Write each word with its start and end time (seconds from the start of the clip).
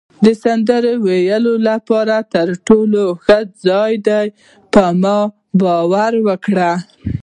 د 0.25 0.27
سندرو 0.43 0.93
ویلو 1.05 1.53
لپاره 1.69 2.15
تر 2.33 2.47
ټولو 2.67 3.03
ښه 3.23 3.39
ځای 3.65 3.93
دی، 4.07 4.27
په 4.73 4.83
ما 5.01 5.19
باور 5.61 6.13
وکړئ. 6.27 6.73